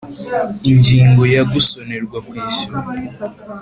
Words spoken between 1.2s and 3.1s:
ya gusonerwa kwishyurira